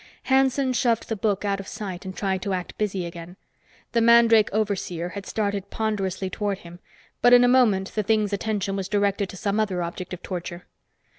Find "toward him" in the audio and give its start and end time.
6.27-6.79